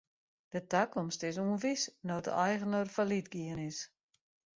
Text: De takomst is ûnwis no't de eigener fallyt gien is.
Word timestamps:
De 0.53 0.59
takomst 0.71 1.21
is 1.29 1.37
ûnwis 1.43 1.81
no't 2.07 2.25
de 2.27 2.33
eigener 2.45 2.87
fallyt 2.95 3.29
gien 3.33 3.59
is. 3.69 3.79